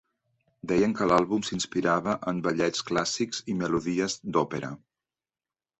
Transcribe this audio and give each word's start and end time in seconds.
Deien 0.71 0.95
que 0.99 1.07
l'àlbum 1.11 1.43
s'inspirava 1.49 2.15
en 2.33 2.41
ballets 2.49 2.85
clàssics 2.89 3.45
i 3.55 3.57
melodies 3.61 4.19
d'òpera. 4.35 4.75